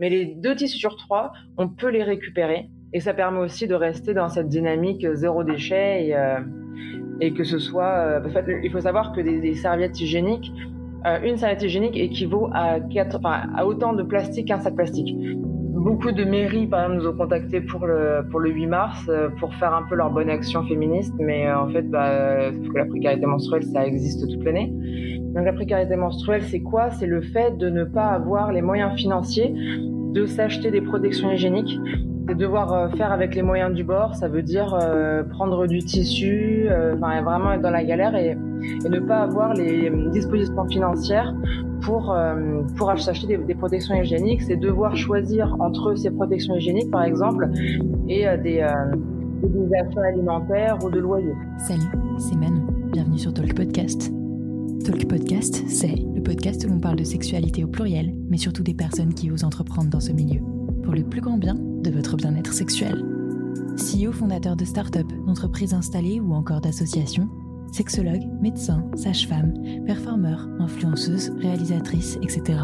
[0.00, 2.68] Mais les deux tissus sur trois, on peut les récupérer.
[2.92, 6.40] Et ça permet aussi de rester dans cette dynamique zéro déchet et, euh,
[7.20, 7.96] et que ce soit.
[7.96, 10.52] Euh, en fait, il faut savoir que des, serviettes hygiéniques,
[11.06, 15.16] euh, une serviette hygiénique équivaut à, quatre, enfin, à autant de plastique qu'un sac plastique.
[15.84, 19.28] Beaucoup de mairies, par exemple, nous ont contactés pour le, pour le 8 mars euh,
[19.38, 23.26] pour faire un peu leur bonne action féministe, mais euh, en fait, bah, la précarité
[23.26, 24.72] menstruelle, ça existe toute l'année.
[25.34, 26.88] Donc la précarité menstruelle, c'est quoi?
[26.88, 29.54] C'est le fait de ne pas avoir les moyens financiers
[30.14, 31.78] de s'acheter des protections hygiéniques
[32.26, 34.74] c'est devoir euh, faire avec les moyens du bord, ça veut dire
[35.28, 36.66] prendre du tissu,
[36.98, 38.38] vraiment être dans la galère et,
[38.88, 41.34] ne pas avoir les dispositions financières
[41.84, 42.16] pour,
[42.76, 44.42] pour s'acheter des, des, protections hygiéniques.
[44.42, 47.48] C'est devoir choisir entre ces protections hygiéniques, par exemple,
[48.08, 48.66] et des,
[49.42, 51.34] des achats alimentaires ou de loyer.
[51.58, 51.82] Salut,
[52.18, 52.66] c'est Manon.
[52.92, 54.12] Bienvenue sur Talk Podcast.
[54.84, 58.74] Talk Podcast, c'est le podcast où l'on parle de sexualité au pluriel, mais surtout des
[58.74, 60.40] personnes qui osent entreprendre dans ce milieu.
[60.82, 63.02] Pour le plus grand bien de votre bien-être sexuel.
[63.76, 67.28] CEO fondateur de start-up, d'entreprises installées ou encore d'associations,
[67.74, 69.52] sexologue, médecin, sage-femme,
[69.84, 72.60] performeur, influenceuse, réalisatrice, etc.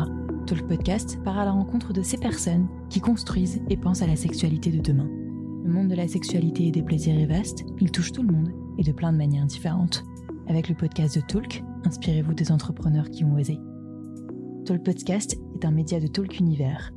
[0.46, 4.14] Talk Podcast part à la rencontre de ces personnes qui construisent et pensent à la
[4.14, 5.08] sexualité de demain.
[5.64, 8.52] Le monde de la sexualité et des plaisirs est vaste, il touche tout le monde
[8.78, 10.04] et de plein de manières différentes.
[10.46, 13.58] Avec le podcast de Talk, inspirez-vous des entrepreneurs qui ont osé.
[14.64, 16.92] Talk Podcast est un média de Talk Univers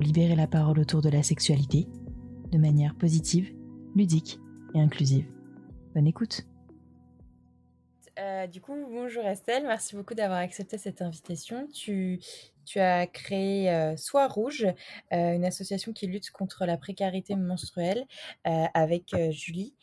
[0.00, 1.88] libérer la parole autour de la sexualité
[2.52, 3.52] de manière positive,
[3.94, 4.38] ludique
[4.74, 5.26] et inclusive.
[5.94, 6.46] Bonne écoute.
[8.20, 11.66] Euh, du coup, bonjour Estelle, merci beaucoup d'avoir accepté cette invitation.
[12.64, 14.66] Tu as créé euh, Soie Rouge,
[15.12, 18.04] euh, une association qui lutte contre la précarité menstruelle
[18.46, 19.74] euh, avec Julie,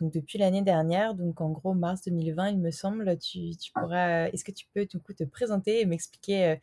[0.00, 3.18] donc depuis l'année dernière, donc en gros mars 2020, il me semble.
[3.18, 6.56] Tu, tu pourras, est-ce que tu peux du coup te présenter et m'expliquer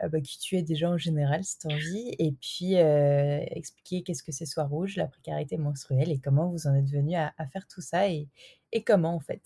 [0.00, 4.32] bah, qui tu es déjà en général, si tu envie, et puis expliquer qu'est-ce que
[4.32, 7.66] c'est Soie Rouge, la précarité menstruelle et comment vous en êtes venu à, à faire
[7.66, 8.28] tout ça et,
[8.72, 9.42] et comment en fait?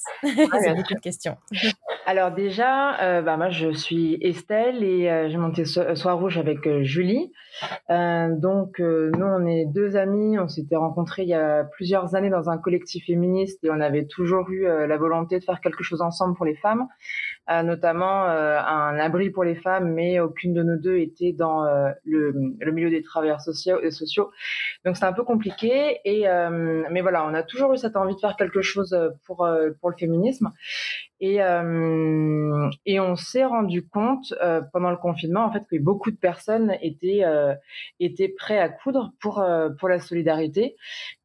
[0.51, 0.97] Ah, C'est bien beaucoup sûr.
[0.97, 1.37] de questions.
[2.07, 6.67] Alors déjà, euh, bah, moi je suis Estelle et euh, j'ai So- Soir Rouge avec
[6.67, 7.33] euh, Julie.
[7.91, 12.17] Euh, donc euh, nous on est deux amies, on s'était rencontrés il y a plusieurs
[12.17, 15.61] années dans un collectif féministe et on avait toujours eu euh, la volonté de faire
[15.61, 16.87] quelque chose ensemble pour les femmes, euh,
[17.49, 21.91] notamment euh, un abri pour les femmes, mais aucune de nous deux était dans euh,
[22.05, 23.79] le, le milieu des travailleurs sociaux.
[23.83, 24.31] euh, sociaux.
[24.85, 26.27] Donc c'est un peu compliqué et
[26.91, 28.97] mais voilà, on a toujours eu cette envie de faire quelque chose
[29.27, 29.49] pour
[29.81, 30.53] pour le féminisme.
[31.21, 36.11] Et, euh, et on s'est rendu compte euh, pendant le confinement en fait que beaucoup
[36.11, 37.55] de personnes étaient euh,
[38.01, 39.45] étaient prêts à coudre pour
[39.79, 40.77] pour la solidarité.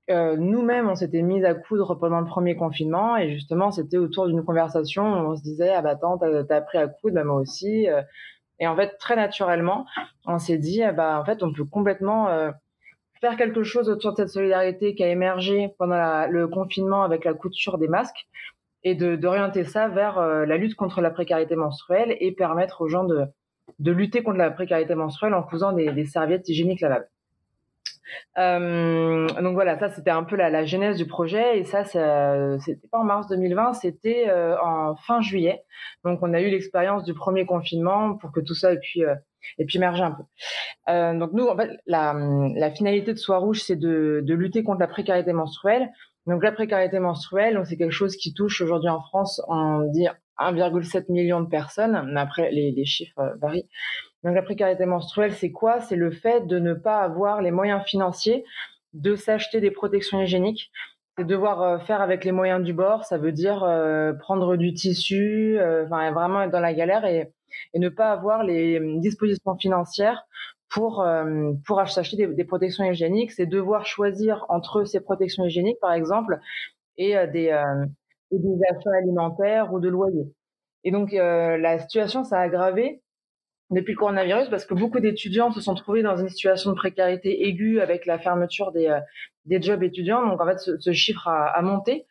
[0.10, 4.28] Euh, Nous-mêmes, on s'était mis à coudre pendant le premier confinement et justement, c'était autour
[4.28, 7.24] d'une conversation où on se disait ah bah attends, t'as as appris à coudre, bah,
[7.24, 7.88] moi aussi.
[7.90, 8.02] Euh,
[8.60, 9.86] Et en fait, très naturellement,
[10.26, 12.52] on s'est dit ah bah en fait, on peut complètement euh,
[13.22, 17.24] faire quelque chose autour de cette solidarité qui a émergé pendant la- le confinement avec
[17.26, 18.28] la couture des masques
[18.84, 22.88] et de d'orienter ça vers euh, la lutte contre la précarité menstruelle et permettre aux
[22.90, 23.26] gens de,
[23.80, 27.10] de lutter contre la précarité menstruelle en cousant des, des serviettes hygiéniques lavables.
[28.38, 32.58] Euh, donc voilà, ça c'était un peu la, la genèse du projet et ça, ça
[32.60, 35.64] c'était pas en mars 2020, c'était euh, en fin juillet.
[36.04, 39.16] Donc on a eu l'expérience du premier confinement pour que tout ça ait pu, euh,
[39.58, 40.24] ait pu émerger un peu.
[40.90, 42.16] Euh, donc nous, en fait, la,
[42.56, 45.90] la finalité de Soie Rouge, c'est de, de lutter contre la précarité menstruelle.
[46.26, 51.12] Donc la précarité menstruelle, c'est quelque chose qui touche aujourd'hui en France, on dit 1,7
[51.12, 53.68] million de personnes, après les, les chiffres varient.
[54.24, 55.80] Donc la précarité menstruelle, c'est quoi?
[55.80, 58.44] C'est le fait de ne pas avoir les moyens financiers
[58.94, 60.72] de s'acheter des protections hygiéniques.
[61.18, 64.74] C'est devoir euh, faire avec les moyens du bord, ça veut dire euh, prendre du
[64.74, 67.34] tissu, euh, enfin vraiment être dans la galère et,
[67.74, 70.26] et ne pas avoir les dispositions financières
[70.70, 73.32] pour euh, pour acheter des, des protections hygiéniques.
[73.32, 76.40] C'est devoir choisir entre ces protections hygiéniques, par exemple,
[76.98, 77.86] et euh, des euh,
[78.32, 80.34] et des achats alimentaires ou de loyer.
[80.84, 83.02] Et donc la situation s'est aggravée
[83.70, 87.48] depuis le coronavirus parce que beaucoup d'étudiants se sont trouvés dans une situation de précarité
[87.48, 89.00] aiguë avec la fermeture des, euh,
[89.46, 90.26] des jobs étudiants.
[90.28, 92.06] Donc en fait, ce, ce chiffre a, a, monté.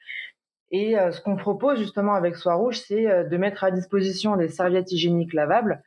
[0.71, 4.37] Et euh, ce qu'on propose justement avec Soie Rouge, c'est euh, de mettre à disposition
[4.37, 5.83] des serviettes hygiéniques lavables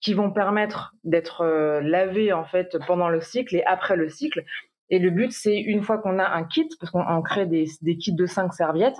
[0.00, 1.46] qui vont permettre d'être
[1.80, 4.44] lavées en fait pendant le cycle et après le cycle.
[4.90, 7.96] Et le but, c'est une fois qu'on a un kit, parce qu'on crée des, des
[7.96, 8.98] kits de cinq serviettes,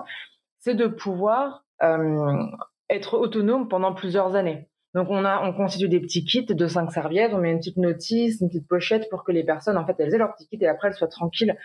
[0.60, 2.46] c'est de pouvoir euh,
[2.88, 4.66] être autonome pendant plusieurs années.
[4.94, 7.76] Donc on a, on constitue des petits kits de cinq serviettes, on met une petite
[7.76, 10.58] notice, une petite pochette pour que les personnes, en fait, elles aient leur petit kit
[10.60, 11.56] et après elles soient tranquilles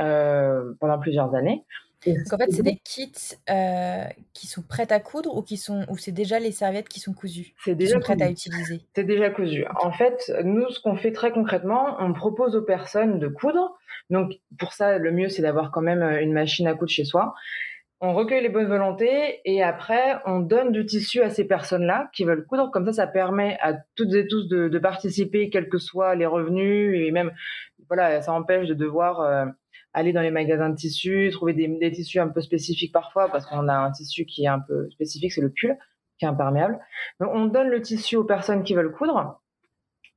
[0.00, 1.64] euh, pendant plusieurs années.
[2.06, 3.12] Donc en fait, c'est des kits
[3.50, 7.00] euh, qui sont prêts à coudre ou qui sont ou c'est déjà les serviettes qui
[7.00, 8.80] sont cousues, C'est qui déjà sont prêtes à utiliser?
[8.94, 9.64] C'est déjà cousu.
[9.80, 13.76] En fait, nous, ce qu'on fait très concrètement, on propose aux personnes de coudre.
[14.10, 17.04] Donc, pour ça, le mieux, c'est d'avoir quand même euh, une machine à coudre chez
[17.04, 17.34] soi.
[18.00, 22.24] On recueille les bonnes volontés et après, on donne du tissu à ces personnes-là qui
[22.24, 22.70] veulent coudre.
[22.70, 26.26] Comme ça, ça permet à toutes et tous de, de participer, quels que soient les
[26.26, 27.32] revenus et même,
[27.88, 29.46] voilà, ça empêche de devoir euh,
[29.94, 33.46] aller dans les magasins de tissus, trouver des, des tissus un peu spécifiques parfois parce
[33.46, 35.74] qu'on a un tissu qui est un peu spécifique, c'est le pull
[36.18, 36.78] qui est imperméable.
[37.20, 39.40] Donc, on donne le tissu aux personnes qui veulent coudre.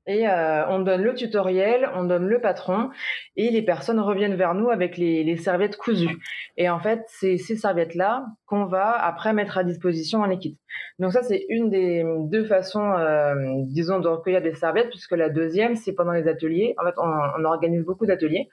[0.07, 2.89] Et euh, on donne le tutoriel, on donne le patron,
[3.35, 6.17] et les personnes reviennent vers nous avec les, les serviettes cousues.
[6.57, 10.57] Et en fait, c'est ces serviettes-là qu'on va après mettre à disposition les kits.
[10.97, 13.35] Donc ça, c'est une des deux façons, euh,
[13.65, 16.73] disons, de recueillir des serviettes, puisque la deuxième, c'est pendant les ateliers.
[16.81, 18.49] En fait, on, on organise beaucoup d'ateliers.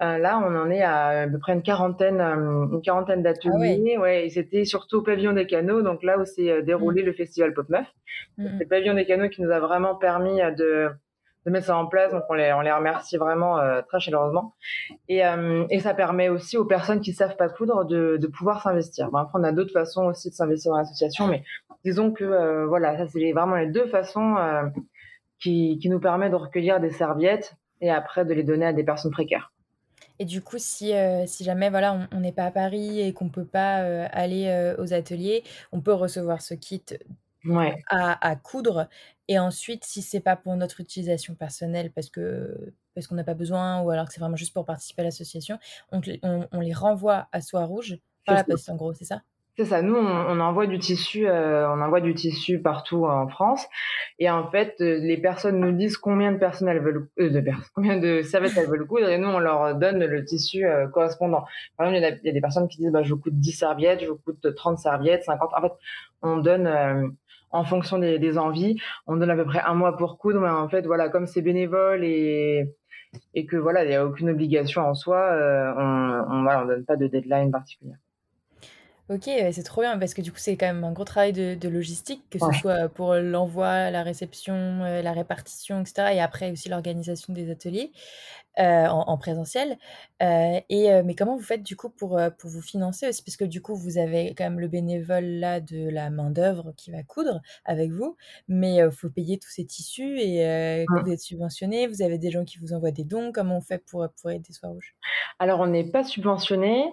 [0.00, 3.30] Euh, là, on en est à à peu près une quarantaine, euh, une quarantaine Ah
[3.30, 3.34] ouais.
[3.50, 3.98] d'ateliers.
[3.98, 7.12] Ouais, et c'était surtout au pavillon des canaux, donc là où s'est euh, déroulé le
[7.12, 7.86] festival Pop Meuf.
[8.36, 10.88] Mm, C'est le pavillon des canaux qui nous a vraiment permis euh, de,
[11.46, 14.54] de mettre ça en place, donc on les, on les remercie vraiment euh, très chaleureusement.
[15.08, 18.62] Et, euh, et ça permet aussi aux personnes qui savent pas coudre de, de pouvoir
[18.62, 19.10] s'investir.
[19.10, 21.42] Bon, après, on a d'autres façons aussi de s'investir dans l'association, mais
[21.84, 24.62] disons que euh, voilà, ça c'est vraiment les deux façons euh,
[25.40, 28.84] qui, qui nous permettent de recueillir des serviettes et après de les donner à des
[28.84, 29.52] personnes précaires.
[30.18, 33.28] Et du coup, si, euh, si jamais voilà, on n'est pas à Paris et qu'on
[33.30, 36.84] peut pas euh, aller euh, aux ateliers, on peut recevoir ce kit
[37.44, 37.84] Ouais.
[37.88, 38.88] à, à coudre.
[39.28, 43.34] Et ensuite, si c'est pas pour notre utilisation personnelle, parce que parce qu'on n'a pas
[43.34, 45.58] besoin, ou alors que c'est vraiment juste pour participer à l'association,
[45.92, 49.22] on, on, on les renvoie à Soie Rouge par la poste, en gros, c'est ça?
[49.58, 49.82] C'est ça.
[49.82, 53.66] Nous, on, on envoie du tissu, euh, on envoie du tissu partout en France.
[54.20, 57.40] Et en fait, euh, les personnes nous disent combien de personnes elles veulent, euh, de
[57.40, 60.86] pers- combien de serviettes elles veulent coudre, et nous, on leur donne le tissu euh,
[60.86, 61.44] correspondant.
[61.76, 64.06] Par exemple, il y, a, des personnes qui disent, bah, je coûte 10 serviettes, je
[64.10, 65.50] vous coûte 30 serviettes, 50.
[65.52, 65.72] En fait,
[66.22, 67.08] on donne, euh,
[67.50, 70.48] en fonction des, des envies, on donne à peu près un mois pour coudre, mais
[70.48, 72.76] en fait, voilà, comme c'est bénévole et
[73.34, 76.66] et que voilà, il n'y a aucune obligation en soi, euh, on, on, voilà, on
[76.66, 77.94] donne pas de deadline particulier.
[79.08, 81.54] Ok, c'est trop bien parce que du coup, c'est quand même un gros travail de,
[81.54, 82.52] de logistique, que ce Ouais.
[82.52, 86.12] soit pour l'envoi, la réception, euh, la répartition, etc.
[86.14, 87.90] Et après aussi l'organisation des ateliers
[88.58, 89.78] euh, en, en présentiel.
[90.22, 93.22] Euh, et, euh, mais comment vous faites du coup pour, pour vous financer aussi?
[93.22, 96.90] Parce que du coup, vous avez quand même le bénévole là de la main-d'œuvre qui
[96.90, 98.16] va coudre avec vous,
[98.48, 101.02] mais il faut payer tous ces tissus et euh, Mm.
[101.04, 103.32] vous êtes subventionné, vous avez des gens qui vous envoient des dons.
[103.32, 104.94] Comment on fait pour, pour aider Soir Rouge?
[105.38, 106.92] Alors, on n'est pas subventionné.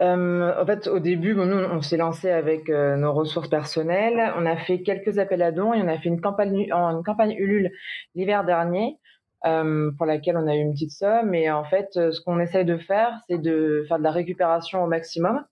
[0.00, 4.32] En fait, au début, bon, nous, on s'est lancé avec nos ressources personnelles.
[4.36, 7.32] On a fait quelques appels à dons et on a fait une campagne, une campagne
[7.38, 7.70] Ulule
[8.14, 8.98] l'hiver dernier,
[9.42, 11.34] pour laquelle on a eu une petite somme.
[11.34, 14.82] Et en fait, euh, ce qu'on essaye de faire, c'est de faire de la récupération
[14.82, 15.44] au maximum.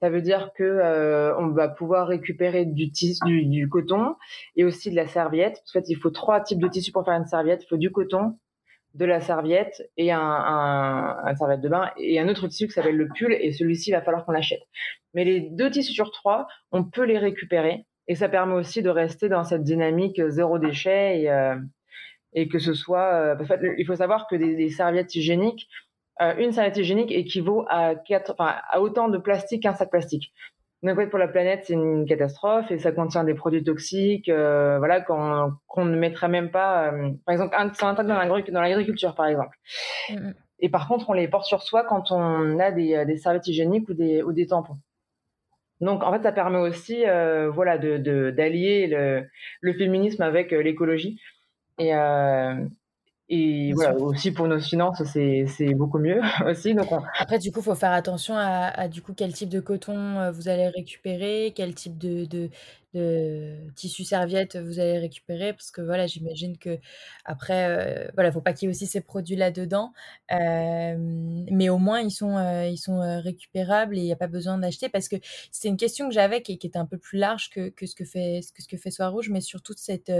[0.00, 4.16] Ça veut dire que euh, on va pouvoir récupérer du tissu, du, du coton
[4.56, 5.62] et aussi de la serviette.
[5.68, 7.62] En fait, il faut trois types de tissus pour faire une serviette.
[7.64, 8.38] Il faut du coton,
[8.94, 12.72] de la serviette et un, un, un serviette de bain et un autre tissu qui
[12.72, 14.62] s'appelle le pull et celui-ci il va falloir qu'on l'achète.
[15.14, 18.90] Mais les deux tissus sur trois, on peut les récupérer et ça permet aussi de
[18.90, 21.54] rester dans cette dynamique zéro déchet et, euh,
[22.32, 23.12] et que ce soit.
[23.14, 25.68] Euh, en fait, il faut savoir que des, des serviettes hygiéniques,
[26.22, 30.32] euh, une serviette hygiénique équivaut à, quatre, enfin, à autant de plastique qu'un sac plastique.
[30.82, 34.30] Donc, en fait, pour la planète, c'est une catastrophe et ça contient des produits toxiques,
[34.30, 36.92] euh, voilà, qu'on qu'on ne mettrait même pas.
[36.92, 39.56] euh, par exemple, un, c'est un dans l'agric- dans l'agriculture, par exemple.
[40.58, 43.46] Et par contre, on les porte sur soi quand on a des, euh, des serviettes
[43.46, 44.78] hygiéniques ou des, ou des tampons.
[45.80, 49.24] Donc, en fait, ça permet aussi, euh, voilà, de de- d'allier le,
[49.60, 51.18] le féminisme avec l'écologie.
[51.80, 52.66] Et, euh,
[53.32, 56.74] et voilà, aussi pour nos finances, c'est c'est beaucoup mieux aussi.
[56.74, 59.48] Donc, on, Après, du coup, il faut faire attention à, à, du coup quel type
[59.48, 62.50] de coton euh, vous allez récupérer, quel type de, de,
[62.94, 66.78] de tissu serviette vous allez récupérer, parce que voilà, j'imagine que
[67.24, 69.92] après, euh, voilà, faut pas qu'il y ait aussi ces produits-là dedans,
[70.32, 74.26] euh, mais au moins ils sont, euh, ils sont récupérables et il n'y a pas
[74.26, 75.16] besoin d'acheter, parce que
[75.52, 77.94] c'est une question que j'avais qui, qui était un peu plus large que, que ce
[77.94, 80.10] que fait, que ce que fait Soir Rouge, mais surtout cette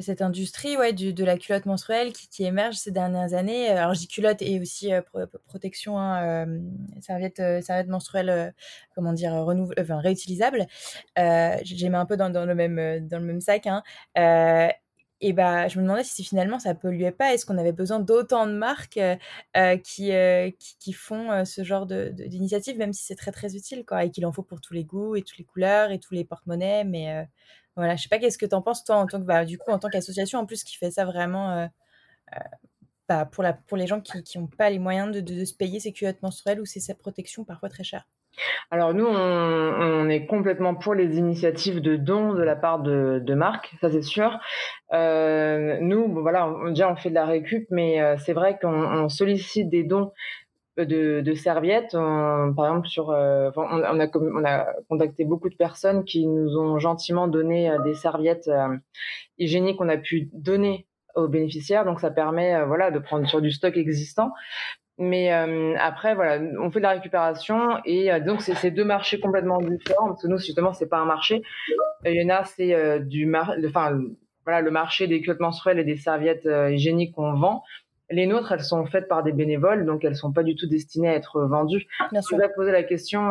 [0.00, 3.68] cette industrie ouais, de la culotte menstruelle qui, émerge ces dernières années.
[3.68, 6.60] Alors, je dis culotte et aussi euh, pro- protection, hein, euh,
[7.00, 8.50] serviette, euh, serviette menstruelle, euh,
[8.94, 9.32] comment dire,
[9.78, 10.66] enfin, réutilisable.
[11.18, 13.66] Euh, J'ai mis un peu dans, le même, euh, dans le même sac.
[13.66, 13.82] Hein.
[14.18, 14.68] Euh,
[15.22, 17.34] et bah, je me demandais si finalement ça polluait pas.
[17.34, 19.16] Est-ce qu'on avait besoin d'autant de marques euh,
[19.56, 23.84] euh, qui, euh, qui, font euh, ce genre d'initiative, même si c'est très très utile,
[23.84, 26.14] quoi, et qu'il en faut pour tous les goûts et toutes les couleurs et tous
[26.14, 26.84] les porte-monnaies.
[26.84, 27.24] Mais euh,
[27.80, 29.58] voilà, je sais pas qu'est-ce que tu en penses toi en tant que bah, du
[29.58, 31.66] coup en tant qu'association en plus qui fait ça vraiment euh,
[33.08, 35.80] bah, pour, la, pour les gens qui n'ont pas les moyens de, de, se payer
[35.80, 38.06] ces culottes menstruelles ou c'est sa protection parfois très chère?
[38.70, 43.34] Alors nous, on, est complètement pour les initiatives de dons de la part de, de
[43.34, 44.38] marques, ça c'est sûr.
[44.92, 49.08] Euh, nous, voilà, on, déjà on fait de la récup, mais euh, c'est vrai qu'on
[49.08, 50.12] sollicite des dons
[50.84, 51.92] de, serviettes.
[51.92, 57.28] par exemple, euh, on, a, on a contacté beaucoup de personnes qui nous ont gentiment
[57.28, 58.50] donné des serviettes
[59.38, 61.84] hygiéniques qu'on a pu donner aux bénéficiaires.
[61.84, 64.32] Donc ça permet, voilà, de prendre sur du stock existant.
[65.00, 69.18] Mais euh, après, voilà, on fait de la récupération et euh, donc c'est deux marchés
[69.18, 71.40] complètement différents parce que nous, justement, c'est pas un marché.
[72.04, 73.00] Il y en a, c'est euh,
[73.66, 73.98] enfin,
[74.44, 77.62] voilà, le marché des culottes menstruelles et des serviettes hygiéniques qu'on vend.
[78.10, 81.08] Les nôtres, elles sont faites par des bénévoles, donc elles sont pas du tout destinées
[81.08, 81.86] à être vendues.
[82.10, 82.38] Bien sûr.
[82.38, 83.22] Je vous posé la question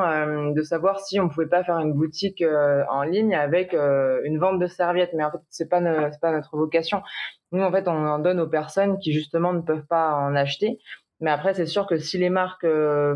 [0.53, 2.43] de savoir si on pouvait pas faire une boutique
[2.89, 5.81] en ligne avec une vente de serviettes, mais en fait, c'est pas
[6.11, 7.01] c'est pas notre vocation.
[7.51, 10.79] Nous, en fait, on en donne aux personnes qui justement ne peuvent pas en acheter.
[11.21, 13.15] Mais après, c'est sûr que si les marques euh,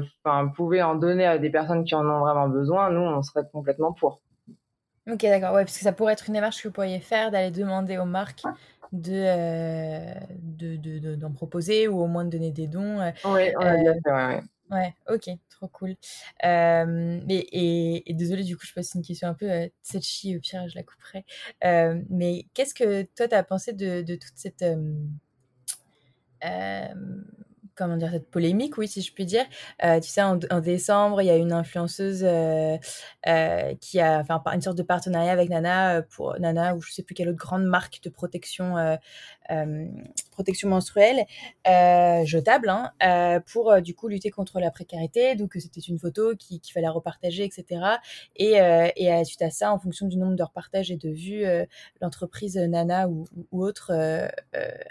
[0.55, 3.93] pouvaient en donner à des personnes qui en ont vraiment besoin, nous, on serait complètement
[3.93, 4.21] pour.
[5.09, 5.53] Ok, d'accord.
[5.53, 8.05] Ouais, parce que ça pourrait être une démarche que vous pourriez faire d'aller demander aux
[8.05, 8.43] marques
[8.93, 13.01] de, euh, de, d'en proposer ou au moins de donner des dons.
[13.01, 14.95] Euh, oui, on a bien fait, ouais, ouais.
[15.09, 15.95] ok, trop cool.
[16.45, 19.49] Euh, et, et, désolé, du coup, je pose une question un peu
[19.81, 21.25] cette chie, au pire, je la couperai.
[22.09, 24.63] mais qu'est-ce que toi, tu as pensé de, de toute cette
[27.75, 29.45] comment dire, cette polémique, oui, si je puis dire.
[29.83, 32.77] Euh, tu sais, en, décembre, il y a une influenceuse euh,
[33.27, 37.03] euh, qui a fait une sorte de partenariat avec Nana, pour Nana, ou je sais
[37.03, 38.75] plus quelle autre grande marque de protection
[40.33, 41.25] protection menstruelle
[41.67, 45.35] euh, jetable hein, euh, pour du coup lutter contre la précarité.
[45.35, 47.81] Donc c'était une photo qu'il fallait repartager, etc.
[48.35, 48.53] Et,
[48.95, 51.45] et suite à ça, en fonction du nombre de repartages et de vues,
[52.01, 53.91] l'entreprise Nana ou, ou autre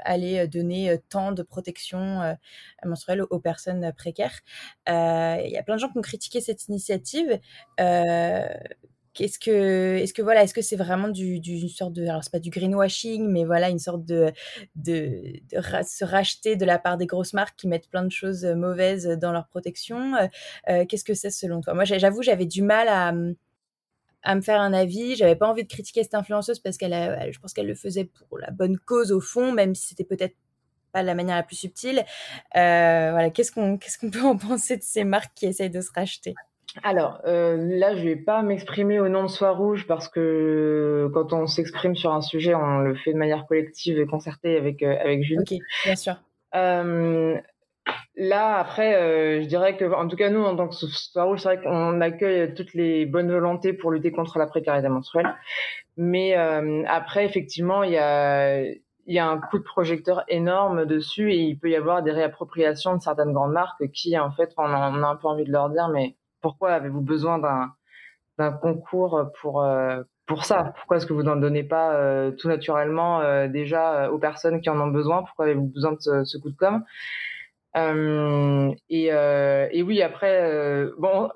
[0.01, 2.37] allait donner tant de protection
[2.85, 4.41] menstruelle aux, personnes précaires.
[4.87, 7.39] Il y a plein de gens qui ont critiqué cette initiative.
[9.15, 12.33] Qu'est-ce que, est-ce que voilà, est-ce que c'est vraiment du, du sorte de, alors c'est
[12.33, 14.33] pas du greenwashing, mais voilà une sorte de,
[14.75, 19.07] de, se racheter de la part des grosses marques qui mettent plein de choses mauvaises
[19.07, 20.15] dans leur protection.
[20.17, 20.27] Euh,
[20.69, 21.75] euh, qu'est-ce que c'est selon toi?
[21.75, 23.13] Moi, j'avoue, j'avais du mal à,
[24.23, 25.17] à me faire un avis.
[25.17, 26.93] J'avais pas envie de critiquer cette influenceuse parce qu'elle,
[27.33, 30.37] je pense qu'elle le faisait pour la bonne cause au fond, même si c'était peut-être
[30.93, 32.05] pas de la manière la plus subtile.
[32.57, 35.81] Euh, voilà, qu'est-ce qu'on, qu'est-ce qu'on peut en penser de ces marques qui essayent de
[35.81, 36.35] se racheter?
[36.83, 41.33] Alors euh, là, je vais pas m'exprimer au nom de Soir Rouge parce que quand
[41.33, 44.97] on s'exprime sur un sujet, on le fait de manière collective et concertée avec euh,
[45.01, 45.41] avec Julie.
[45.41, 46.15] Ok, bien sûr.
[46.55, 47.37] Euh,
[48.17, 51.57] là, après, je dirais que, en tout cas, nous, en tant que Soir Rouge, c'est
[51.57, 55.35] vrai qu'on accueille toutes les bonnes volontés pour lutter contre la précarité menstruelle.
[55.97, 58.65] Mais après, effectivement, il y a
[59.07, 62.13] il y a un coup de projecteur énorme dessus et il peut y avoir des
[62.13, 65.45] réappropriations de certaines grandes marques qui, en fait, on a, on a un peu envie
[65.45, 67.39] de leur dire, mais pourquoi avez-vous besoin
[68.39, 70.73] d'un concours pour euh, pour ça?
[70.77, 74.69] Pourquoi est-ce que vous n'en donnez pas euh, tout naturellement euh, déjà aux personnes qui
[74.69, 75.23] en ont besoin?
[75.23, 76.85] Pourquoi avez-vous besoin de ce, coup de com?
[78.89, 81.31] Et, et, oui, après, bon,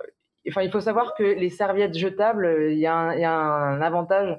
[0.48, 4.38] enfin, il faut savoir que les serviettes jetables, il y, a un avantage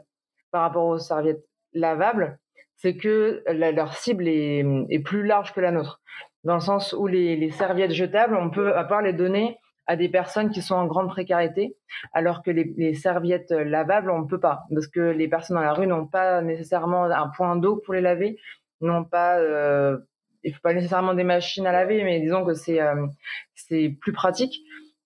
[0.52, 1.44] par rapport aux serviettes
[1.74, 2.38] lavables,
[2.76, 6.00] c'est que leur cible est, est, plus large que la nôtre,
[6.44, 9.58] dans le sens où les, les serviettes jetables, on peut à part les donner
[9.88, 11.78] à des personnes qui sont en grande précarité,
[12.14, 15.74] alors que les, serviettes lavables, on ne peut pas, parce que les personnes dans la
[15.74, 18.38] rue n'ont pas nécessairement un point d'eau pour les laver,
[18.82, 19.98] n'ont pas, euh,
[20.44, 23.08] il faut pas nécessairement des machines à laver, mais disons que c'est euh,
[23.56, 24.60] c'est plus pratique.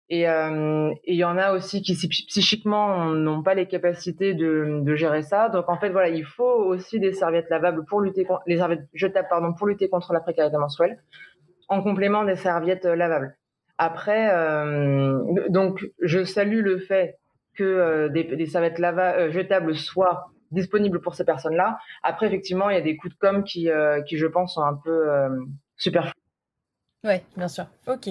[0.10, 4.96] Et euh, il y en a aussi qui psychiquement n'ont pas les capacités de, de,
[4.96, 5.48] gérer ça.
[5.48, 8.90] Donc en fait voilà, il faut aussi des serviettes lavables pour lutter contre les serviettes
[8.94, 11.02] jetables pardon pour lutter contre la précarité menstruelle,
[11.70, 13.38] en complément des serviettes lavables.
[13.84, 17.18] Après, euh, donc, je salue le fait
[17.56, 21.80] que euh, des, serviettes lava, euh, jetables soient disponibles pour ces personnes-là.
[22.04, 23.70] Après, effectivement, il y a des coups de com qui,
[24.06, 25.08] qui je pense, sont un peu
[25.78, 26.14] superflus.
[27.04, 27.66] Oui, bien sûr.
[27.88, 28.08] Ok.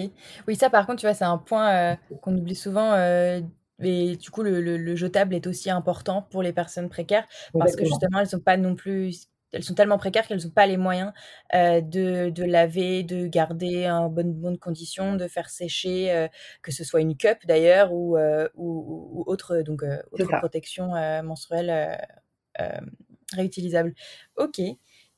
[0.48, 2.96] Oui, ça, par contre, tu vois, c'est un point qu'on oublie souvent.
[2.96, 7.84] et du coup, le, le, jetable est aussi important pour les personnes précaires parce que
[7.84, 10.76] justement, elles ne sont pas non plus elles sont tellement précaires qu'elles n'ont pas les
[10.76, 11.12] moyens
[11.54, 16.28] euh, de, de, laver, de garder en bonne, bonne condition, de faire sécher, euh,
[16.62, 20.90] que ce soit une cup d'ailleurs ou, euh, ou, ou, autre, donc, autre protection
[21.22, 21.98] menstruelle
[23.32, 23.94] réutilisable.
[24.36, 24.60] Ok,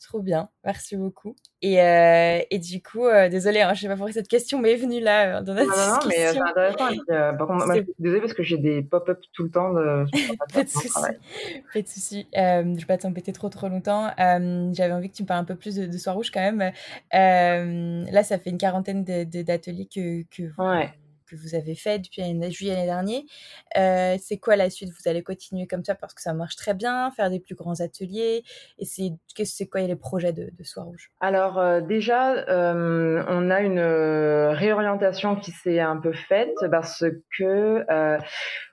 [0.02, 1.36] Trop bien, merci beaucoup.
[1.60, 4.74] Et, euh, et du coup, euh, désolée, hein, je sais pas pourquoi cette question m'est
[4.74, 6.08] venue là euh, dans notre non, non, discussion.
[6.08, 7.00] mais c'est intéressant.
[7.10, 9.72] Euh, par contre, moi, je suis désolée parce que j'ai des pop-up tout le temps.
[9.72, 10.04] De...
[10.52, 10.88] pas de souci.
[11.72, 12.26] Pas de souci.
[12.36, 14.10] Euh, je vais pas t'embêter trop trop longtemps.
[14.18, 16.40] Euh, J'avais envie que tu me parles un peu plus de, de Soir Rouge quand
[16.40, 16.72] même.
[17.12, 20.92] là, ça fait une quarantaine d'ateliers que, que vous, Ouais.
[21.36, 23.22] Vous avez fait depuis juillet l'année dernière.
[23.76, 24.90] Euh, c'est quoi la suite?
[24.90, 27.80] Vous allez continuer comme ça parce que ça marche très bien, faire des plus grands
[27.80, 28.42] ateliers
[28.78, 29.12] Et c'est
[29.44, 31.10] c'est quoi les projets de, de Soir Rouge?
[31.20, 37.04] Alors euh, déjà, euh, on a une euh, réorientation qui s'est un peu faite parce
[37.38, 37.84] que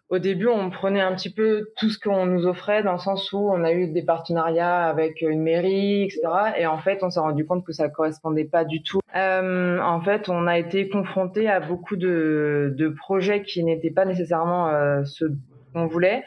[0.10, 3.32] au début, on prenait un petit peu tout ce qu'on nous offrait dans le sens
[3.32, 6.22] où on a eu des partenariats avec une mairie, etc.
[6.58, 9.02] Et en fait, on s'est rendu compte que ça correspondait pas du tout.
[9.16, 14.06] Euh, en fait, on a été confronté à beaucoup de, de projets qui n'étaient pas
[14.06, 15.36] nécessairement euh, ceux
[15.74, 16.24] qu'on voulait.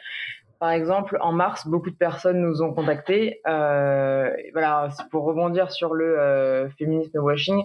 [0.62, 3.41] Par exemple, en mars, beaucoup de personnes nous ont contactés.
[3.49, 7.65] Euh, voilà, pour rebondir sur le euh, féminisme washing.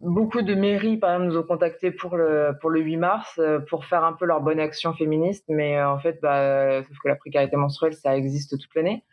[0.00, 3.58] Beaucoup de mairies, par exemple, nous ont contactés pour le pour le 8 mars euh,
[3.58, 7.08] pour faire un peu leur bonne action féministe, mais euh, en fait, bah, sauf que
[7.08, 9.04] la précarité menstruelle, ça existe toute l'année.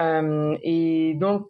[0.00, 1.48] Euh, et donc,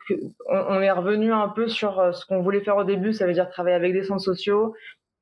[0.48, 3.26] on, on est revenu un peu sur euh, ce qu'on voulait faire au début, ça
[3.26, 4.74] veut dire travailler avec des centres sociaux,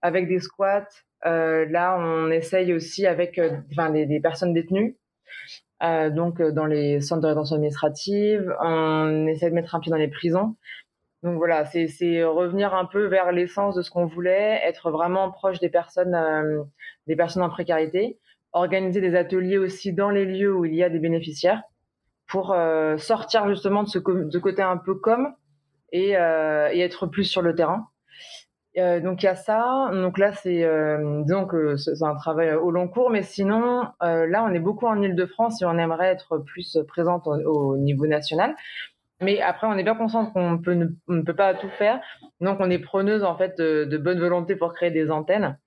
[0.03, 0.87] avec des squats.
[1.25, 3.41] Euh, là, on essaye aussi avec
[3.73, 4.97] enfin, des, des personnes détenues.
[5.83, 10.09] Donc, dans les centres de rétention administrative, on essaie de mettre un pied dans les
[10.09, 10.57] prisons.
[11.23, 15.59] Donc voilà, c'est revenir un peu vers l'essence de ce qu'on voulait, être vraiment proche
[15.59, 16.63] des personnes, euh,
[17.07, 18.19] des personnes en précarité,
[18.53, 21.63] organiser des ateliers aussi dans les lieux où il y a des bénéficiaires
[22.27, 25.35] pour euh, sortir justement de ce de côté un peu com
[25.93, 27.89] et, euh, et être plus sur le terrain.
[28.79, 29.91] Euh, donc il y a ça.
[29.93, 31.23] Donc là c'est euh,
[31.77, 35.01] c'est c'est un travail au long cours, mais sinon euh, là on est beaucoup en
[35.01, 38.55] Île-de-France et on aimerait être plus présente au, au niveau national.
[39.21, 42.01] Mais après, on est bien conscient qu'on peut ne, on peut pas tout faire.
[42.41, 45.59] Donc, on est preneuse en fait de, bonne volonté pour créer des antennes.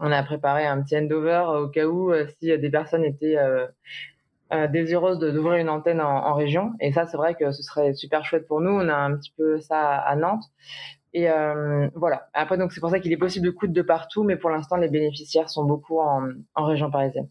[0.00, 3.66] On a préparé un petit handover au cas où euh, si des personnes étaient euh,
[4.52, 6.72] euh, désireuses d'ouvrir une antenne en, région.
[6.80, 8.70] Et ça, c'est vrai que ce serait super chouette pour nous.
[8.70, 10.44] On a un petit peu ça à, Nantes.
[11.12, 12.28] Et euh, voilà.
[12.32, 14.76] Après, donc c'est pour ça qu'il est possible de coudre de partout, mais pour l'instant,
[14.76, 17.28] les bénéficiaires sont beaucoup en région parisienne.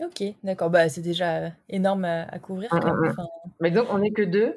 [0.00, 0.70] Ok, d'accord.
[0.70, 2.72] Bah, c'est déjà énorme à, à couvrir.
[2.72, 2.94] Mm, quand même.
[3.00, 3.10] mm, mm.
[3.10, 3.26] Enfin,
[3.60, 4.56] Mais donc, on n'est que deux.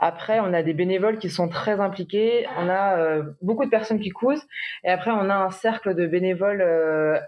[0.00, 2.46] Après, on a des bénévoles qui sont très impliqués.
[2.58, 4.44] On a euh, beaucoup de personnes qui cousent.
[4.84, 7.18] Et après, on a un cercle de bénévoles euh,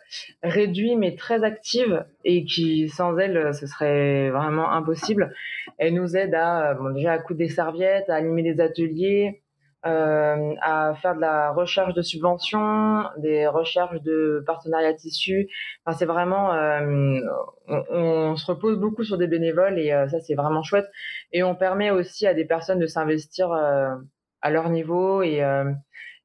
[0.42, 5.34] réduit, mais très actives et qui, sans elles, ce serait vraiment impossible.
[5.78, 9.42] Elles nous aident à, euh, bon, déjà à coudre des serviettes, à animer des ateliers,
[9.86, 15.46] euh, à faire de la recherche de subventions, des recherches de partenariats tissus.
[15.84, 17.20] Enfin, c'est vraiment, euh,
[17.68, 20.86] on, se repose beaucoup sur des bénévoles et euh, ça, c'est vraiment chouette.
[21.32, 25.42] Et on permet aussi à des personnes de s'investir à leur niveau et,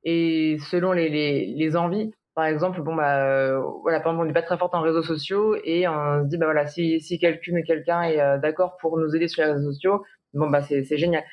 [0.05, 2.13] et selon les, les, les envies.
[2.35, 5.57] Par exemple, bon bah voilà, par exemple, on n'est pas très forte en réseaux sociaux
[5.65, 9.27] et on se dit bah voilà, si si quelqu'un quelqu'un est d'accord pour nous aider
[9.27, 11.23] sur les réseaux sociaux, bon bah c'est génial.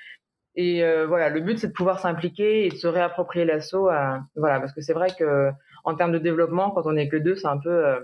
[0.57, 3.91] Et euh, voilà, le but c'est de pouvoir s'impliquer et de se réapproprier l'assaut.
[4.35, 5.51] voilà, parce que c'est vrai que
[5.87, 8.01] en termes de développement, quand on n'est que deux, c'est un peu euh,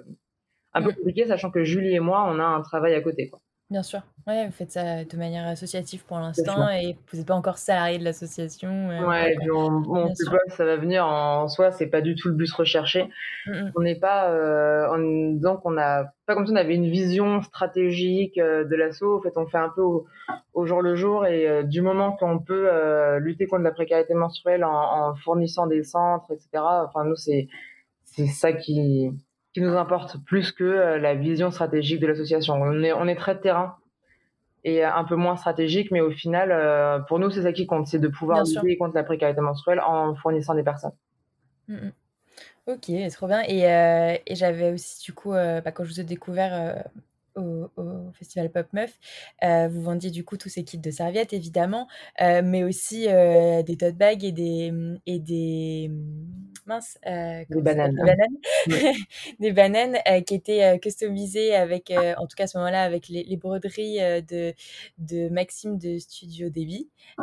[0.73, 3.29] un peu compliqué, sachant que Julie et moi, on a un travail à côté.
[3.29, 3.41] Quoi.
[3.73, 4.03] Bien sûr.
[4.29, 7.99] Ouais, vous faites ça de manière associative pour l'instant et vous n'êtes pas encore salarié
[7.99, 8.91] de l'association.
[8.91, 10.31] euh, Ouais, on, on sait sûr.
[10.33, 13.09] pas, ça va venir en soi, c'est pas du tout le but recherché.
[13.47, 13.73] Mm, mm.
[13.75, 17.43] On n'est pas euh, en disant qu'on a pas comme si on avait une vision
[17.43, 19.19] stratégique euh, de l'assaut.
[19.19, 20.07] En fait, on fait un peu au,
[20.55, 24.15] au jour le jour et euh, du moment qu'on peut euh, lutter contre la précarité
[24.15, 24.71] menstruelle en,
[25.11, 26.63] en fournissant des centres, etc.
[26.87, 27.49] Enfin, nous c'est
[28.05, 29.11] c'est ça qui
[29.53, 32.55] qui nous importe plus que euh, la vision stratégique de l'association.
[32.55, 33.77] On est on est très terrain
[34.65, 37.87] et un peu moins stratégique, mais au final, euh, pour nous, c'est ça qui compte,
[37.89, 40.93] c'est de pouvoir lutter contre la précarité menstruelle en fournissant des personnes.
[41.69, 41.93] Mm, mm.
[42.69, 43.43] Ok, trop bien.
[43.49, 47.41] Et, euh, et j'avais aussi, du coup, euh, bah, quand je vous ai découvert euh,
[47.41, 48.99] au, au Festival Pop Meuf,
[49.43, 51.89] euh, vous vendiez du coup tous ces kits de serviettes, évidemment,
[52.21, 54.73] euh, mais aussi euh, des tote bags et des,
[55.07, 55.91] et des
[56.67, 57.95] mince, euh, bananes.
[57.95, 58.37] Des bananes,
[58.69, 58.93] Ouais.
[59.41, 63.09] des bananes euh, qui étaient euh, customisées avec, en tout cas à ce moment-là, avec
[63.09, 63.99] les, les broderies
[64.29, 64.55] de,
[64.99, 66.49] de Maxime de Studio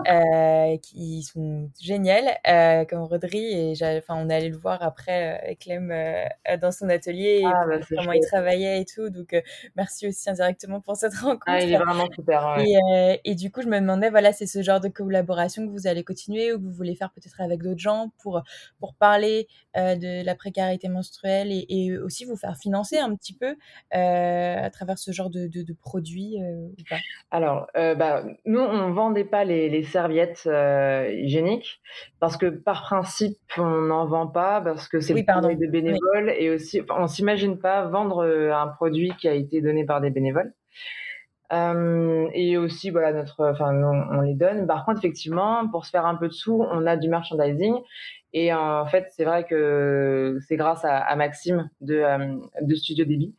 [0.07, 2.37] euh, qui sont géniales
[2.89, 3.73] comme broderies.
[3.73, 5.93] Et enfin, on est allé le voir après avec Clem
[6.61, 9.09] dans son atelier et Ah, bah, comment il travaillait et tout.
[9.09, 9.35] Donc,
[9.75, 11.39] merci aussi indirectement pour cette rencontre.
[11.47, 12.55] Ah, il est vraiment super.
[12.57, 12.65] ouais.
[13.23, 15.87] Et, et du coup, je me demandais, voilà, c'est ce genre de collaboration que vous
[15.87, 18.43] allez continuer ou que vous voulez faire peut-être avec d'autres gens pour,
[18.79, 23.55] pour parler parler de la précarité menstruelle et, aussi vous faire financer un petit peu
[23.91, 26.97] à travers ce genre de, de, produits ou pas?
[27.31, 30.49] Alors, bah, nous, on ne vendait pas les, les serviettes
[31.13, 31.81] hygiéniques
[32.19, 36.33] parce que par principe, on n'en vend pas parce que c'est le travail de bénévoles
[36.37, 40.53] et aussi, on s'imagine pas vendre un produit qui a été donné par des bénévoles.
[41.51, 44.67] Euh, et aussi, voilà, notre, enfin, on, les donne.
[44.67, 47.75] Par contre, effectivement, pour se faire un peu de sous, on a du merchandising.
[48.33, 53.35] Et en fait, c'est vrai que c'est grâce à, Maxime de, euh, de Studio Débit,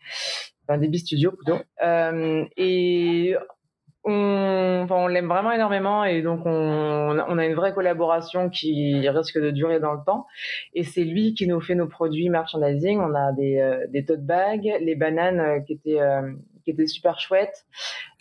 [0.67, 1.59] enfin Débit Studio plutôt.
[1.83, 3.37] Euh, et
[4.03, 9.09] on, enfin, on l'aime vraiment énormément et donc on, on, a une vraie collaboration qui
[9.09, 10.27] risque de durer dans le temps.
[10.75, 12.99] Et c'est lui qui nous fait nos produits merchandising.
[12.99, 16.01] On a des, euh, des tote bags, les bananes qui étaient
[16.65, 17.67] qui était super chouette.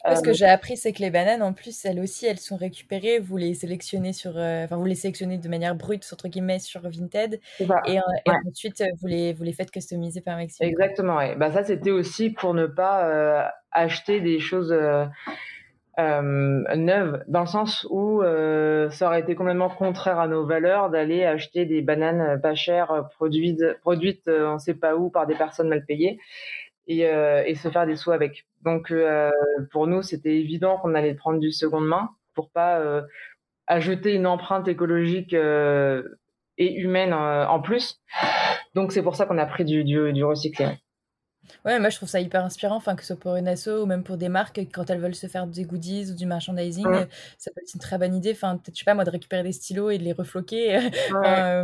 [0.06, 2.56] Ce que euh, j'ai appris, c'est que les bananes, en plus, elles aussi, elles sont
[2.56, 3.20] récupérées.
[3.20, 6.82] Vous les sélectionnez sur, euh, enfin, vous les sélectionnez de manière brute entre guillemets sur
[6.82, 8.00] Vinted, et,
[8.48, 10.66] ensuite vous les vous les faites customiser par Maxime.
[10.66, 11.18] Exactement.
[11.18, 11.36] Ouais.
[11.36, 14.74] Bah ça, c'était aussi pour ne pas euh, acheter des choses.
[15.98, 21.66] neuves dans le sens où ça aurait été complètement contraire à nos valeurs d'aller acheter
[21.66, 25.84] des bananes pas chères produites produites on ne sait pas où par des personnes mal
[25.84, 26.18] payées
[26.90, 28.46] euh, et, se faire des sous avec.
[28.64, 29.32] Donc euh,
[29.72, 33.02] pour nous, c'était évident qu'on allait prendre du seconde main pour pas euh,
[33.68, 38.02] ajouter une empreinte écologique et humaine en plus.
[38.74, 40.66] Donc c'est pour ça qu'on a pris du, du, recyclé.
[41.66, 43.86] Ouais, moi je trouve ça hyper inspirant, enfin que ce soit pour une asso ou
[43.86, 46.86] même pour des marques, quand elles veulent se faire des goodies ou du merchandising,
[47.38, 48.32] ça peut être une très bonne idée.
[48.32, 50.80] Enfin, peut-être, je sais pas moi, de récupérer des stylos et de les refloquer.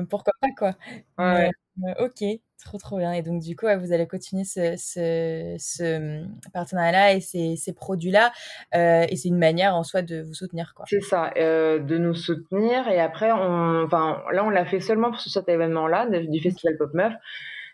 [0.09, 0.75] pourquoi pas, quoi.
[1.17, 1.51] Ouais.
[1.99, 2.23] ok.
[2.63, 3.11] Trop, trop bien.
[3.11, 8.31] Et donc, du coup, vous allez continuer ce, ce, hum, partenariat-là et ces, ces produits-là.
[8.73, 10.73] Euh, et c'est une manière en soi de vous soutenir.
[10.75, 10.85] quoi.
[10.87, 12.87] C'est ça, euh, de nous soutenir.
[12.87, 16.93] Et après, on, enfin, là, on l'a fait seulement pour cet événement-là, du Festival Pop
[16.93, 17.13] Meuf.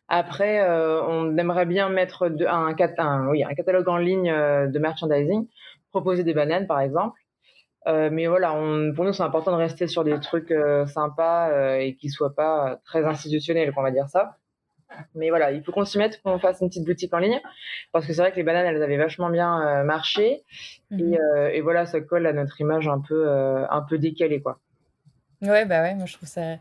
[0.07, 4.79] Après, euh, on aimerait bien mettre de, un, un, oui, un catalogue en ligne de
[4.79, 5.47] merchandising,
[5.89, 7.19] proposer des bananes, par exemple.
[7.85, 10.53] mais voilà, on, pour nous, c'est important de rester sur des trucs
[10.87, 14.37] sympas et qui soient pas très institutionnels, on va dire ça.
[15.15, 17.39] Mais voilà, il faut qu'on s'y mette, qu'on fasse une petite boutique en ligne,
[17.91, 20.43] parce que c'est vrai que les bananes, elles avaient vachement bien euh, marché,
[20.89, 21.13] mhm.
[21.13, 24.59] euh, et, voilà, ça colle à notre image un peu, euh, un peu décalée, quoi.
[25.41, 26.57] Ouais, bah ouais, moi je trouve ça,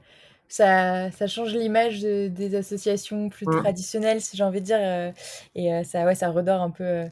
[0.51, 3.63] ça, ça change l'image des associations plus mmh.
[3.63, 5.13] traditionnelles, si j'ai envie de dire,
[5.55, 7.05] et ça, ouais, ça redore un peu,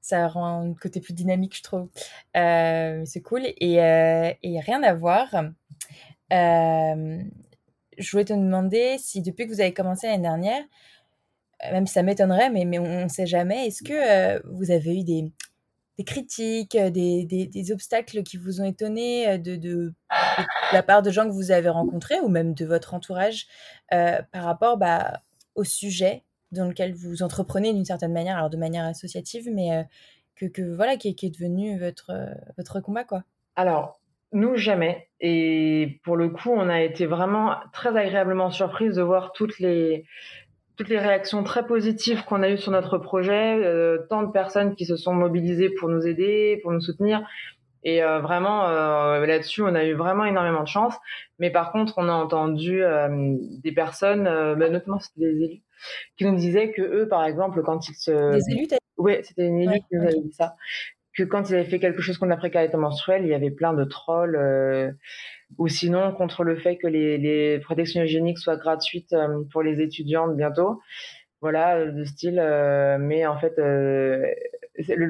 [0.00, 1.88] ça rend un côté plus dynamique, je trouve.
[2.34, 5.28] c'est cool, et, et rien à voir
[7.98, 10.62] je voulais te demander si depuis que vous avez commencé l'année dernière,
[11.64, 14.70] euh, même si ça m'étonnerait, mais, mais on ne sait jamais, est-ce que euh, vous
[14.70, 15.32] avez eu des,
[15.98, 19.92] des critiques, euh, des, obstacles qui vous ont étonné de, de,
[20.72, 23.46] la part de gens que vous avez rencontrés ou même de votre entourage
[23.90, 25.20] par rapport bah,
[25.54, 29.84] au sujet dans lequel vous entreprenez d'une certaine manière, alors de manière associative, mais
[30.36, 32.12] que, voilà, qui, qui, est devenu votre,
[32.56, 33.24] votre combat quoi?
[33.56, 34.00] Alors,
[34.32, 35.08] nous, jamais.
[35.20, 40.04] Et pour le coup, on a été vraiment très agréablement surprise de voir toutes les,
[40.76, 44.74] toutes les réactions très positives qu'on a eues sur notre projet, euh, tant de personnes
[44.74, 47.26] qui se sont mobilisées pour nous aider, pour nous soutenir.
[47.82, 50.94] Et euh, vraiment, euh, là-dessus, on a eu vraiment énormément de chance.
[51.38, 52.82] Mais par contre, on a entendu
[53.62, 55.62] des personnes, bah, notamment c'était des élus,
[56.16, 58.32] qui nous disaient que eux, par exemple, quand ils se...
[58.32, 60.56] Des élus, Oui, c'était une élue qui nous avait dit ça
[61.16, 63.72] que quand ils avaient fait quelque chose contre la précarité menstruelle, il y avait plein
[63.72, 64.92] de trolls, euh,
[65.58, 69.80] ou sinon contre le fait que les, les protections hygiéniques soient gratuites euh, pour les
[69.80, 70.80] étudiantes bientôt.
[71.40, 74.32] Voilà, de style, euh, mais en fait, le,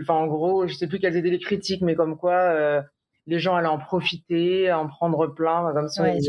[0.03, 2.83] enfin, en gros, je sais plus quelles étaient les critiques, mais comme quoi
[3.29, 6.21] les gens allaient en profiter, en prendre plein, comme si on allait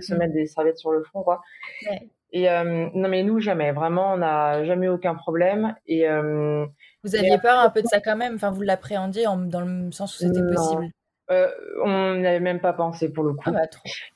[0.00, 1.40] se mettre des serviettes sur le front, quoi.
[2.32, 3.72] Et non, mais nous, jamais.
[3.72, 5.74] Vraiment, on n'a jamais eu aucun problème.
[5.86, 6.06] Et
[7.04, 8.34] vous aviez peur un peu de ça quand même?
[8.34, 10.90] Enfin, vous l'appréhendiez dans le sens où c'était possible?
[11.30, 11.48] Euh,
[11.84, 13.44] on n'avait même pas pensé pour le coup.
[13.46, 13.60] Ah bah,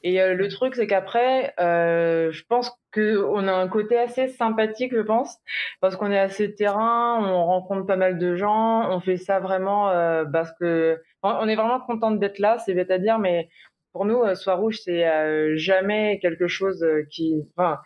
[0.02, 4.92] et euh, le truc, c'est qu'après, euh, je pense qu'on a un côté assez sympathique,
[4.94, 5.38] je pense,
[5.80, 9.90] parce qu'on est assez terrain, on rencontre pas mal de gens, on fait ça vraiment
[10.32, 13.48] parce que on est vraiment contente d'être là, c'est bête à dire, mais
[13.92, 17.78] pour nous, Soir Rouge, c'est jamais quelque chose qui, enfin,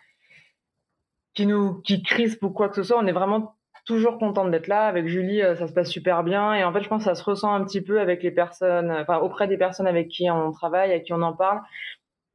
[1.33, 2.99] qui nous, qui crispe ou quoi que ce soit.
[2.99, 3.58] On est vraiment
[3.89, 4.85] toujours contente d'être là.
[4.85, 6.53] Avec Julie, euh, ça se passe super bien.
[6.53, 8.91] Et en fait, je pense que ça se ressent un petit peu avec les personnes,
[8.91, 11.59] enfin, auprès des personnes avec qui on travaille, avec qui on en parle.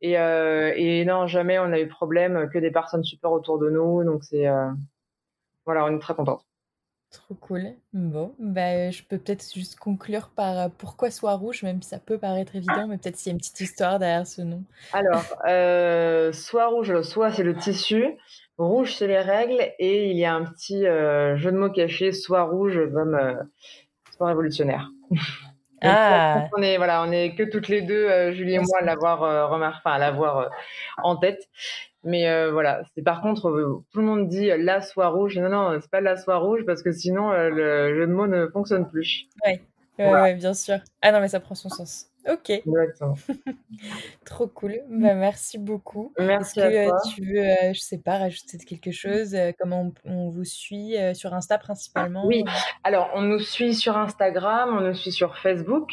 [0.00, 3.70] Et, euh, et non, jamais on a eu problème, que des personnes super autour de
[3.70, 4.02] nous.
[4.02, 4.48] Donc, c'est.
[4.48, 4.68] Euh,
[5.64, 6.44] voilà, on est très contente.
[7.12, 7.62] Trop cool.
[7.92, 12.18] Bon, bah, je peux peut-être juste conclure par pourquoi Soie Rouge, même si ça peut
[12.18, 14.64] paraître évident, mais peut-être s'il y a une petite histoire derrière ce nom.
[14.92, 18.04] Alors, euh, Soie Rouge, Soie c'est le tissu,
[18.58, 22.12] Rouge c'est les règles, et il y a un petit euh, jeu de mots caché,
[22.12, 23.34] Soie Rouge comme euh,
[24.16, 24.90] Soie révolutionnaire.
[25.86, 26.48] Ah.
[26.56, 29.80] on est voilà, on est que toutes les deux, Julie et moi, à l'avoir remarqué,
[29.84, 30.48] enfin à l'avoir
[31.02, 31.46] en tête.
[32.04, 35.38] Mais euh, voilà, c'est par contre, euh, tout le monde dit la soie rouge.
[35.38, 38.26] Non, non, c'est pas la soie rouge parce que sinon euh, le jeu de mots
[38.26, 39.26] ne fonctionne plus.
[39.44, 39.62] Ouais,
[39.98, 40.76] ouais, bien sûr.
[41.00, 42.06] Ah non, mais ça prend son sens.
[42.30, 42.50] Ok.
[42.50, 43.14] Exactement.
[44.24, 44.80] Trop cool.
[44.88, 46.12] Bah, merci beaucoup.
[46.18, 46.98] Merci Est-ce que toi.
[47.14, 51.58] tu veux, euh, je sais pas, rajouter quelque chose Comment on, vous suit sur Insta
[51.58, 52.44] principalement Oui.
[52.82, 55.90] Alors, on nous suit sur Instagram, on nous suit sur Facebook.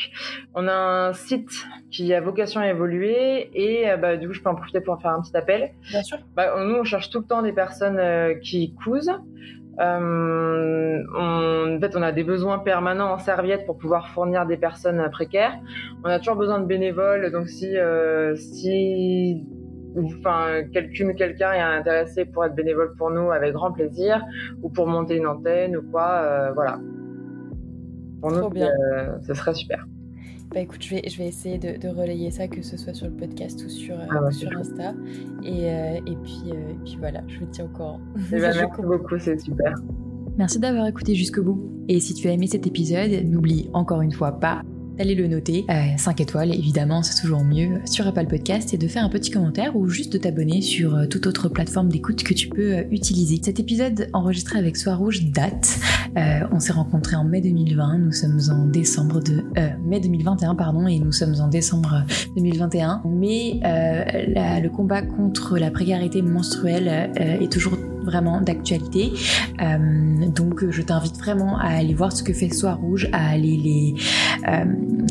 [0.56, 1.52] On a un site
[1.91, 5.12] qui a vocation à évoluer et bah, du coup, je peux en profiter pour faire
[5.12, 5.74] un petit appel.
[5.89, 6.20] Bien sûr.
[6.36, 9.12] Bah, nous, on cherche tout le temps des personnes qui cousent.
[9.82, 14.58] Euh, on, en fait, on a des besoins permanents en serviettes pour pouvoir fournir des
[14.58, 15.58] personnes précaires.
[16.04, 19.44] On a toujours besoin de bénévoles, donc si euh, si
[19.98, 24.24] enfin quelqu'un est intéressé pour être bénévole pour nous, avec grand plaisir,
[24.62, 26.80] ou pour monter une antenne ou quoi, euh, voilà.
[28.22, 29.86] Pour nous, euh, ce serait super.
[30.54, 33.08] Bah écoute, je vais, je vais essayer de, de, relayer ça, que ce soit sur
[33.08, 34.94] le podcast ou sur, euh, ah sur Insta.
[35.44, 38.02] Et, euh, et, puis, euh, et puis voilà, je vous tiens au courant.
[38.34, 39.74] Eh ben, merci beaucoup, c'est super.
[40.38, 41.72] Merci d'avoir écouté jusqu'au bout.
[41.88, 44.64] Et si tu as aimé cet épisode, n'oublie encore une fois pas
[45.02, 45.66] d'aller le noter.
[45.98, 49.32] 5 euh, étoiles, évidemment, c'est toujours mieux sur Apple Podcast et de faire un petit
[49.32, 52.84] commentaire ou juste de t'abonner sur euh, toute autre plateforme d'écoute que tu peux euh,
[52.92, 53.42] utiliser.
[53.44, 55.80] Cet épisode enregistré avec Soir Rouge date.
[56.52, 59.44] on s'est rencontrés en mai 2020, nous sommes en décembre de...
[59.84, 62.04] mai 2021, pardon, et nous sommes en décembre
[62.36, 63.02] 2021.
[63.06, 69.12] Mais le combat contre la précarité menstruelle est toujours vraiment d'actualité.
[69.62, 73.58] Euh, donc je t'invite vraiment à aller voir ce que fait Soir Rouge, à aller
[73.58, 73.96] les,
[74.48, 74.66] euh,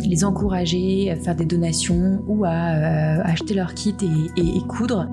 [0.05, 3.95] les encourager, faire des donations ou à euh, acheter leur kit
[4.37, 5.09] et, coudre.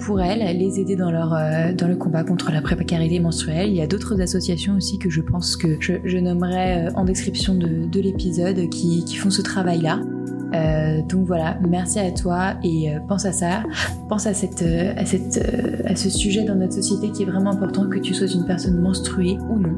[0.00, 1.30] pour elles, les aider dans leur
[1.74, 3.70] dans le combat contre la précarité menstruelle.
[3.70, 7.54] Il y a d'autres associations aussi que je pense que je, je nommerai en description
[7.54, 10.00] de, de l'épisode qui, qui font ce travail-là.
[10.54, 13.62] Euh, donc voilà, merci à toi et euh, pense à ça,
[14.08, 14.94] pense euh,
[15.86, 18.80] à ce sujet dans notre société qui est vraiment important que tu sois une personne
[18.80, 19.74] menstruée ou non.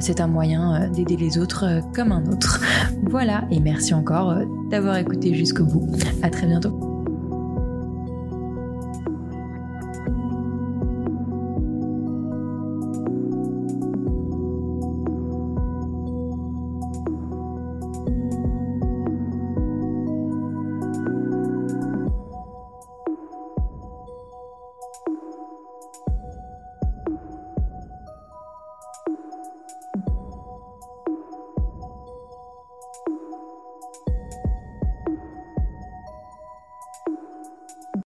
[0.00, 2.60] c'est un moyen d'aider les autres comme un autre.
[3.08, 4.34] Voilà, et merci encore
[4.70, 5.88] d'avoir écouté jusqu'au bout.
[6.22, 6.75] À très bientôt.